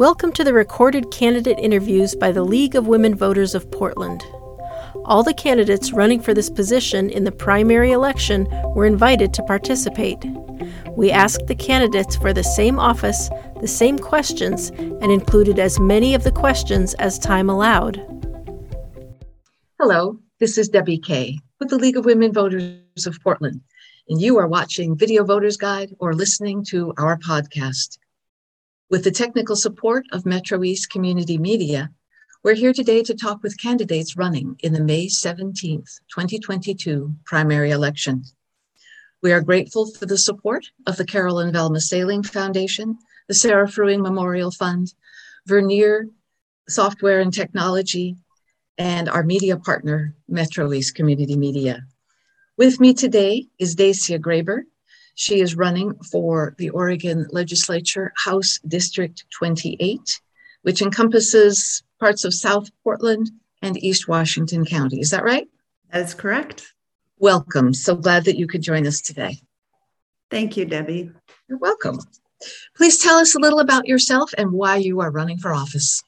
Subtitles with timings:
[0.00, 4.24] Welcome to the recorded candidate interviews by the League of Women Voters of Portland.
[5.04, 10.16] All the candidates running for this position in the primary election were invited to participate.
[10.96, 13.28] We asked the candidates for the same office
[13.60, 18.00] the same questions and included as many of the questions as time allowed.
[19.78, 23.60] Hello, this is Debbie Kay with the League of Women Voters of Portland,
[24.08, 27.98] and you are watching Video Voters Guide or listening to our podcast.
[28.90, 31.92] With the technical support of Metro East Community Media,
[32.42, 38.24] we're here today to talk with candidates running in the May 17th, 2022 primary election.
[39.22, 42.98] We are grateful for the support of the Carol and Velma Saling Foundation,
[43.28, 44.92] the Sarah Fruing Memorial Fund,
[45.46, 46.08] Vernier
[46.68, 48.16] Software and Technology,
[48.76, 51.86] and our media partner, Metro East Community Media.
[52.56, 54.62] With me today is Dacia Grayber,
[55.14, 60.20] she is running for the Oregon Legislature House District 28,
[60.62, 63.30] which encompasses parts of South Portland
[63.62, 65.00] and East Washington County.
[65.00, 65.48] Is that right?
[65.92, 66.72] That is correct.
[67.18, 67.74] Welcome.
[67.74, 69.40] So glad that you could join us today.
[70.30, 71.10] Thank you, Debbie.
[71.48, 71.98] You're welcome.
[72.76, 76.02] Please tell us a little about yourself and why you are running for office.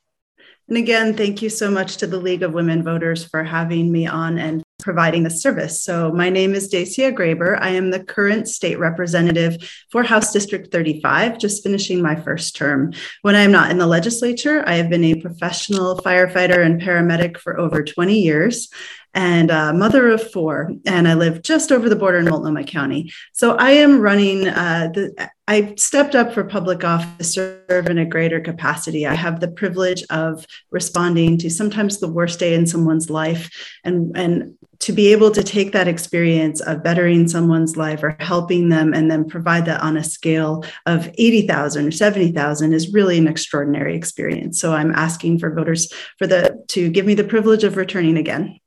[0.68, 4.06] And again, thank you so much to the League of Women Voters for having me
[4.06, 5.82] on and providing the service.
[5.82, 7.58] So, my name is Dacia Grayber.
[7.60, 9.56] I am the current state representative
[9.90, 12.92] for House District 35, just finishing my first term.
[13.22, 17.38] When I am not in the legislature, I have been a professional firefighter and paramedic
[17.38, 18.68] for over 20 years
[19.14, 23.12] and a mother of four, and I live just over the border in Multnomah County.
[23.32, 24.48] So I am running.
[24.48, 29.06] Uh, the, I stepped up for public office, to serve in a greater capacity.
[29.06, 33.50] I have the privilege of responding to sometimes the worst day in someone's life,
[33.84, 38.68] and and to be able to take that experience of bettering someone's life or helping
[38.68, 43.28] them and then provide that on a scale of 80,000 or 70,000 is really an
[43.28, 44.60] extraordinary experience.
[44.60, 48.58] So I'm asking for voters for the to give me the privilege of returning again.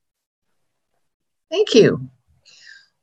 [1.52, 2.10] Thank you.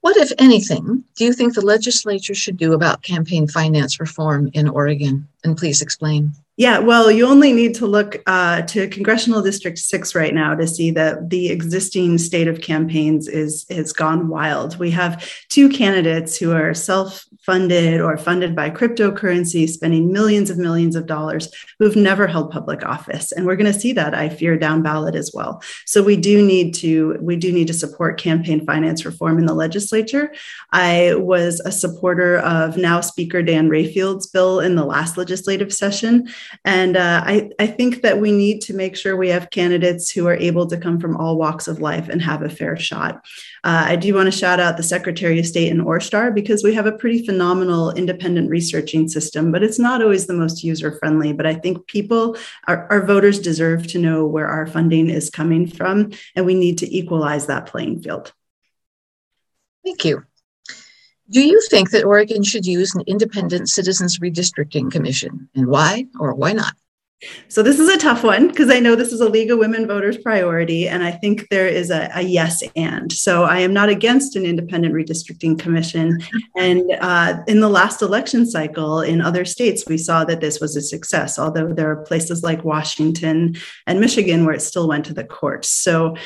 [0.00, 4.68] What, if anything, do you think the legislature should do about campaign finance reform in
[4.68, 5.28] Oregon?
[5.44, 6.32] And please explain.
[6.58, 10.66] Yeah, well, you only need to look uh, to Congressional District 6 right now to
[10.66, 14.78] see that the existing state of campaigns is has gone wild.
[14.78, 20.58] We have two candidates who are self funded or funded by cryptocurrency, spending millions of
[20.58, 21.48] millions of dollars,
[21.78, 23.32] who've never held public office.
[23.32, 25.62] And we're going to see that, I fear, down ballot as well.
[25.86, 29.54] So we do need to we do need to support campaign finance reform in the
[29.54, 30.32] legislature.
[30.72, 36.28] I was a supporter of now Speaker Dan Rayfield's bill in the last legislative session.
[36.64, 40.26] And uh, I, I think that we need to make sure we have candidates who
[40.26, 43.24] are able to come from all walks of life and have a fair shot.
[43.64, 46.74] Uh, I do want to shout out the Secretary of State in ORESTAR because we
[46.74, 51.32] have a pretty phenomenal independent researching system, but it's not always the most user friendly.
[51.32, 52.36] But I think people,
[52.68, 56.76] our, our voters deserve to know where our funding is coming from, and we need
[56.78, 58.32] to equalize that playing field.
[59.82, 60.24] Thank you.
[61.30, 66.34] Do you think that Oregon should use an independent citizens redistricting commission and why or
[66.34, 66.74] why not?
[67.48, 69.86] So this is a tough one because I know this is a League of Women
[69.86, 73.12] Voters priority, and I think there is a, a yes and.
[73.12, 76.20] So I am not against an independent redistricting commission.
[76.54, 80.76] And uh, in the last election cycle in other states, we saw that this was
[80.76, 81.38] a success.
[81.38, 83.56] Although there are places like Washington
[83.86, 85.68] and Michigan where it still went to the courts.
[85.68, 86.16] So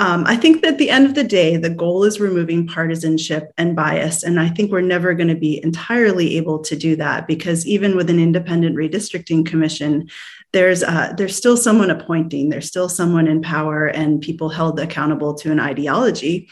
[0.00, 3.52] um, I think that at the end of the day, the goal is removing partisanship
[3.56, 4.22] and bias.
[4.22, 7.96] And I think we're never going to be entirely able to do that because even
[7.96, 10.08] with an independent redistricting commission,
[10.52, 15.34] there's uh, there's still someone appointing, there's still someone in power, and people held accountable
[15.34, 16.48] to an ideology.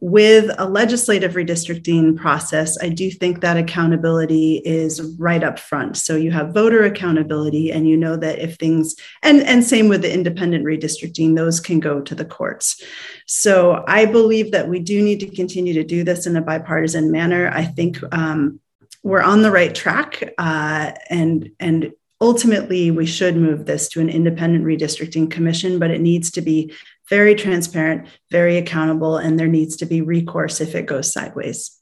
[0.00, 5.96] With a legislative redistricting process, I do think that accountability is right up front.
[5.96, 8.94] So you have voter accountability, and you know that if things,
[9.24, 12.80] and, and same with the independent redistricting, those can go to the courts.
[13.26, 17.10] So I believe that we do need to continue to do this in a bipartisan
[17.10, 17.50] manner.
[17.52, 18.60] I think um,
[19.02, 24.08] we're on the right track, uh, and and ultimately we should move this to an
[24.08, 26.72] independent redistricting commission but it needs to be
[27.08, 31.78] very transparent very accountable and there needs to be recourse if it goes sideways.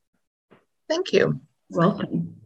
[0.89, 1.41] Thank you.
[1.71, 2.37] Welcome.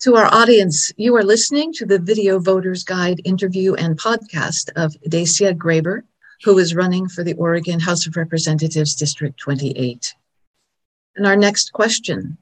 [0.00, 4.94] To our audience you are listening to the video voters guide interview and podcast of
[5.08, 6.02] dacia grayber
[6.44, 10.14] who is running for the oregon house of representatives district 28
[11.16, 12.38] and our next question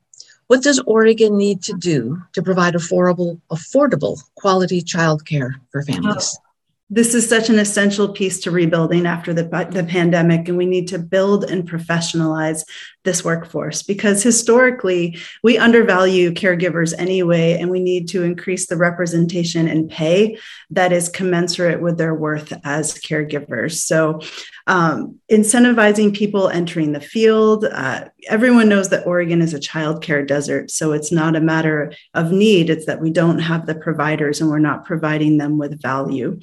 [0.48, 6.38] what does Oregon need to do to provide affordable, affordable quality childcare for families?
[6.88, 9.42] This is such an essential piece to rebuilding after the,
[9.72, 12.62] the pandemic, and we need to build and professionalize
[13.06, 19.66] this workforce because historically we undervalue caregivers anyway, and we need to increase the representation
[19.66, 20.36] and pay
[20.68, 23.76] that is commensurate with their worth as caregivers.
[23.78, 24.20] So,
[24.66, 27.64] um, incentivizing people entering the field.
[27.64, 32.32] Uh, everyone knows that Oregon is a childcare desert, so it's not a matter of
[32.32, 36.38] need, it's that we don't have the providers and we're not providing them with value.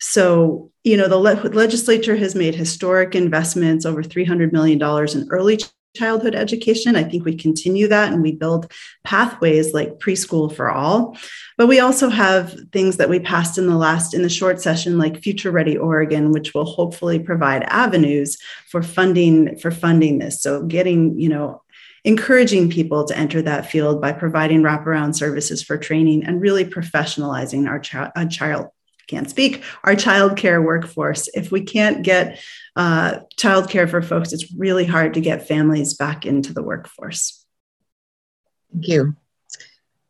[0.00, 5.58] So, you know, the le- legislature has made historic investments over $300 million in early
[5.96, 6.96] childhood education.
[6.96, 8.70] I think we continue that and we build
[9.04, 11.16] pathways like preschool for all.
[11.56, 14.98] But we also have things that we passed in the last in the short session
[14.98, 18.36] like Future Ready Oregon which will hopefully provide avenues
[18.68, 20.42] for funding for funding this.
[20.42, 21.62] So getting, you know,
[22.04, 27.68] encouraging people to enter that field by providing wraparound services for training and really professionalizing
[27.68, 28.68] our child, child
[29.06, 31.28] can't speak our childcare workforce.
[31.34, 32.40] If we can't get
[32.74, 37.44] uh, childcare for folks, it's really hard to get families back into the workforce.
[38.72, 39.16] Thank you.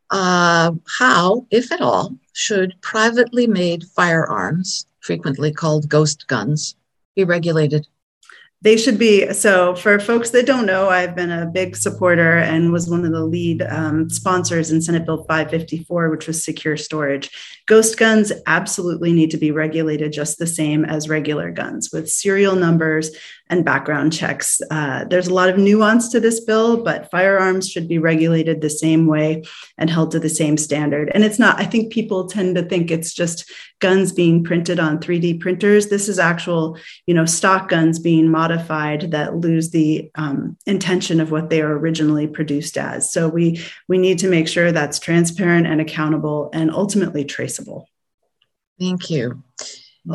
[0.09, 6.75] Uh, how, if at all, should privately made firearms, frequently called ghost guns,
[7.15, 7.87] be regulated?
[8.61, 12.71] They should be so for folks that don't know i've been a big supporter and
[12.71, 17.29] was one of the lead um, sponsors in senate bill 554 which was secure storage.
[17.65, 22.55] Ghost guns absolutely need to be regulated just the same as regular guns with serial
[22.55, 23.11] numbers
[23.49, 24.61] and background checks.
[24.69, 28.69] Uh, there's a lot of nuance to this bill, but firearms should be regulated the
[28.69, 29.43] same way
[29.77, 31.11] and held to the same standard.
[31.13, 34.99] And it's not, I think people tend to think it's just guns being printed on
[34.99, 35.87] 3D printers.
[35.87, 41.31] This is actual, you know, stock guns being modified that lose the um, intention of
[41.31, 43.11] what they are originally produced as.
[43.11, 47.87] So we we need to make sure that's transparent and accountable and ultimately traceable.
[48.79, 49.43] Thank you.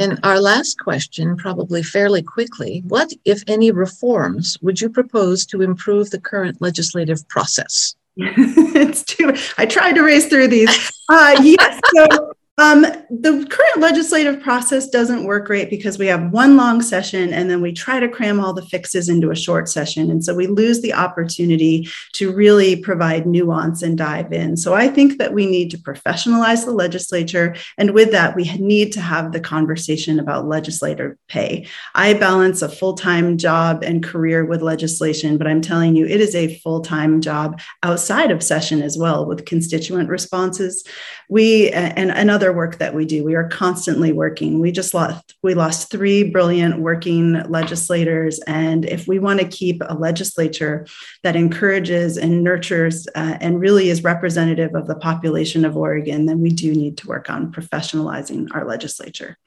[0.00, 5.62] And our last question, probably fairly quickly What, if any, reforms would you propose to
[5.62, 7.94] improve the current legislative process?
[8.16, 10.92] it's too, I tried to race through these.
[11.08, 11.80] Uh, yes.
[11.94, 17.32] So um, the current legislative process doesn't work great because we have one long session
[17.32, 20.10] and then we try to cram all the fixes into a short session.
[20.10, 24.58] And so we lose the opportunity to really provide nuance and dive in.
[24.58, 27.56] So I think that we need to professionalize the legislature.
[27.78, 31.66] And with that, we need to have the conversation about legislator pay.
[31.94, 36.20] I balance a full time job and career with legislation, but I'm telling you, it
[36.20, 40.84] is a full time job outside of session as well with constituent responses.
[41.30, 43.24] We and, and other other work that we do.
[43.24, 44.58] We are constantly working.
[44.58, 49.80] We just lost we lost three brilliant working legislators, and if we want to keep
[49.86, 50.86] a legislature
[51.22, 56.40] that encourages and nurtures uh, and really is representative of the population of Oregon, then
[56.40, 59.38] we do need to work on professionalizing our legislature.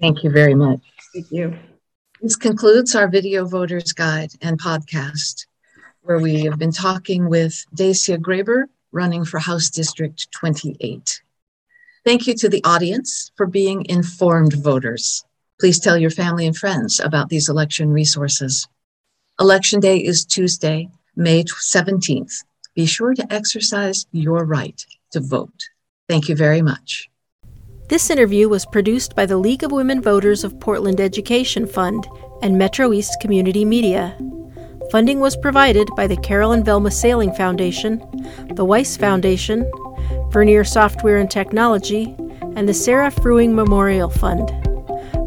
[0.00, 0.80] Thank you very much.
[1.12, 1.58] Thank you.
[2.22, 5.46] This concludes our video voters guide and podcast,
[6.02, 11.22] where we have been talking with Dacia Grayber, running for House District 28.
[12.02, 15.22] Thank you to the audience for being informed voters.
[15.60, 18.66] Please tell your family and friends about these election resources.
[19.38, 22.32] Election Day is Tuesday, May 17th.
[22.74, 25.68] Be sure to exercise your right to vote.
[26.08, 27.10] Thank you very much.
[27.90, 32.06] This interview was produced by the League of Women Voters of Portland Education Fund
[32.40, 34.16] and Metro East Community Media.
[34.90, 37.98] Funding was provided by the Carol and Velma Saling Foundation,
[38.54, 39.70] the Weiss Foundation,
[40.30, 42.14] Vernier Software and Technology,
[42.56, 44.50] and the Sarah Fruing Memorial Fund.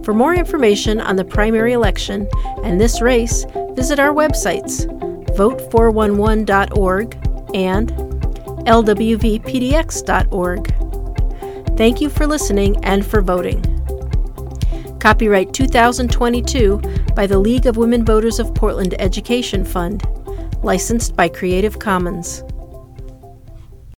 [0.03, 2.27] For more information on the primary election
[2.63, 4.87] and this race, visit our websites
[5.33, 7.15] vote411.org
[7.55, 7.89] and
[8.67, 9.37] lwvpdx.org.
[11.77, 13.61] Thank you for listening and for voting.
[14.99, 16.77] Copyright 2022
[17.15, 20.07] by the League of Women Voters of Portland Education Fund,
[20.61, 22.43] licensed by Creative Commons.